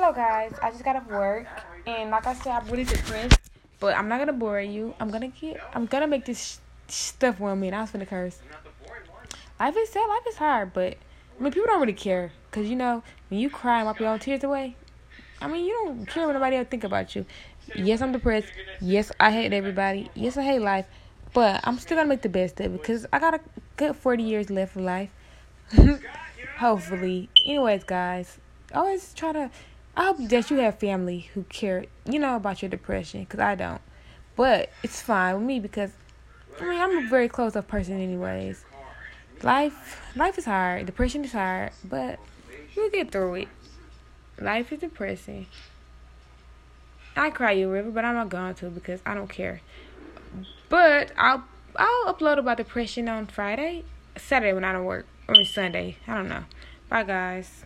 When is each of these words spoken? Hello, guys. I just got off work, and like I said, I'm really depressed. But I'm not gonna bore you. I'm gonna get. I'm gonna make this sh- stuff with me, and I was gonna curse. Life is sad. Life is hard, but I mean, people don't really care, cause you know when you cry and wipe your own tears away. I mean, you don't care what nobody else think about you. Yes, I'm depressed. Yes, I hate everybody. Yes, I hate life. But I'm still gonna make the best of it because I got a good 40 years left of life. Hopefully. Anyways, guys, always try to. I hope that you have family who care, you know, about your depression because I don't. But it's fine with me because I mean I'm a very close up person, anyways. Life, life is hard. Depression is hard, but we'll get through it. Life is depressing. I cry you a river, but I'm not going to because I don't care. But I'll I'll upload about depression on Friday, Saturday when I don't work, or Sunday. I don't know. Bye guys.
Hello, 0.00 0.14
guys. 0.14 0.54
I 0.62 0.70
just 0.70 0.82
got 0.82 0.96
off 0.96 1.06
work, 1.08 1.46
and 1.86 2.10
like 2.10 2.26
I 2.26 2.32
said, 2.32 2.52
I'm 2.52 2.66
really 2.68 2.84
depressed. 2.84 3.38
But 3.80 3.98
I'm 3.98 4.08
not 4.08 4.18
gonna 4.18 4.32
bore 4.32 4.58
you. 4.58 4.94
I'm 4.98 5.10
gonna 5.10 5.28
get. 5.28 5.60
I'm 5.74 5.84
gonna 5.84 6.06
make 6.06 6.24
this 6.24 6.58
sh- 6.88 6.90
stuff 6.90 7.38
with 7.38 7.58
me, 7.58 7.66
and 7.66 7.76
I 7.76 7.82
was 7.82 7.90
gonna 7.90 8.06
curse. 8.06 8.38
Life 9.60 9.76
is 9.76 9.90
sad. 9.90 10.06
Life 10.08 10.22
is 10.26 10.36
hard, 10.36 10.72
but 10.72 10.96
I 11.38 11.42
mean, 11.42 11.52
people 11.52 11.66
don't 11.66 11.82
really 11.82 11.92
care, 11.92 12.32
cause 12.50 12.66
you 12.66 12.76
know 12.76 13.02
when 13.28 13.40
you 13.40 13.50
cry 13.50 13.80
and 13.80 13.86
wipe 13.88 14.00
your 14.00 14.08
own 14.08 14.18
tears 14.20 14.42
away. 14.42 14.74
I 15.38 15.48
mean, 15.48 15.66
you 15.66 15.72
don't 15.84 16.06
care 16.06 16.26
what 16.26 16.32
nobody 16.32 16.56
else 16.56 16.68
think 16.70 16.84
about 16.84 17.14
you. 17.14 17.26
Yes, 17.74 18.00
I'm 18.00 18.12
depressed. 18.12 18.50
Yes, 18.80 19.12
I 19.20 19.30
hate 19.30 19.52
everybody. 19.52 20.10
Yes, 20.14 20.38
I 20.38 20.44
hate 20.44 20.60
life. 20.60 20.86
But 21.34 21.60
I'm 21.64 21.78
still 21.78 21.98
gonna 21.98 22.08
make 22.08 22.22
the 22.22 22.30
best 22.30 22.58
of 22.60 22.74
it 22.74 22.80
because 22.80 23.04
I 23.12 23.18
got 23.18 23.34
a 23.34 23.40
good 23.76 23.94
40 23.94 24.22
years 24.22 24.48
left 24.48 24.76
of 24.76 24.82
life. 24.82 25.10
Hopefully. 26.56 27.28
Anyways, 27.44 27.84
guys, 27.84 28.38
always 28.72 29.12
try 29.12 29.32
to. 29.32 29.50
I 29.96 30.04
hope 30.04 30.18
that 30.28 30.50
you 30.50 30.58
have 30.58 30.78
family 30.78 31.30
who 31.34 31.44
care, 31.44 31.86
you 32.04 32.18
know, 32.18 32.36
about 32.36 32.62
your 32.62 32.68
depression 32.68 33.24
because 33.24 33.40
I 33.40 33.54
don't. 33.54 33.80
But 34.36 34.70
it's 34.82 35.00
fine 35.00 35.34
with 35.34 35.44
me 35.44 35.60
because 35.60 35.90
I 36.60 36.68
mean 36.68 36.80
I'm 36.80 36.98
a 36.98 37.08
very 37.08 37.28
close 37.28 37.56
up 37.56 37.68
person, 37.68 38.00
anyways. 38.00 38.64
Life, 39.42 40.00
life 40.16 40.38
is 40.38 40.44
hard. 40.44 40.86
Depression 40.86 41.24
is 41.24 41.32
hard, 41.32 41.72
but 41.84 42.18
we'll 42.76 42.90
get 42.90 43.10
through 43.10 43.34
it. 43.34 43.48
Life 44.38 44.72
is 44.72 44.80
depressing. 44.80 45.46
I 47.16 47.30
cry 47.30 47.52
you 47.52 47.68
a 47.68 47.72
river, 47.72 47.90
but 47.90 48.04
I'm 48.04 48.14
not 48.14 48.28
going 48.28 48.54
to 48.54 48.70
because 48.70 49.00
I 49.04 49.14
don't 49.14 49.28
care. 49.28 49.60
But 50.68 51.12
I'll 51.16 51.44
I'll 51.76 52.14
upload 52.14 52.38
about 52.38 52.56
depression 52.56 53.08
on 53.08 53.26
Friday, 53.26 53.84
Saturday 54.16 54.52
when 54.52 54.64
I 54.64 54.72
don't 54.72 54.84
work, 54.84 55.06
or 55.28 55.44
Sunday. 55.44 55.96
I 56.06 56.14
don't 56.14 56.28
know. 56.28 56.44
Bye 56.88 57.04
guys. 57.04 57.64